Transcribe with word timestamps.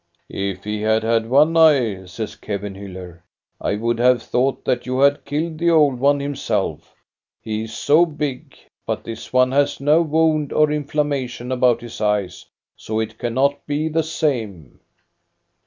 "If 0.51 0.63
he 0.63 0.81
had 0.81 1.03
had 1.03 1.29
one 1.29 1.55
eye," 1.55 2.05
says 2.07 2.35
Kevenhiiller," 2.35 3.21
I 3.61 3.75
would 3.75 3.99
have 3.99 4.23
thought 4.23 4.65
that 4.65 4.87
you 4.87 4.99
had 5.01 5.25
killed 5.25 5.59
the 5.59 5.69
old 5.69 5.99
one 5.99 6.19
himself, 6.19 6.95
he 7.39 7.65
is 7.65 7.75
so 7.75 8.07
big; 8.07 8.55
but 8.87 9.03
this 9.03 9.31
one 9.31 9.51
has 9.51 9.79
no 9.79 10.01
wound 10.01 10.51
or 10.53 10.69
inflamma 10.71 11.29
tion 11.29 11.51
about 11.51 11.81
his 11.81 12.01
eyes, 12.01 12.47
so 12.75 12.99
it 12.99 13.19
cannot 13.19 13.67
be 13.67 13.89
the 13.89 14.01
same." 14.01 14.79